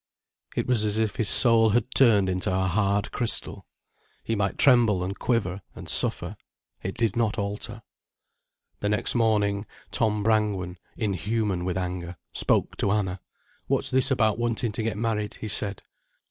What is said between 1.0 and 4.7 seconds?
his soul had turned into a hard crystal. He might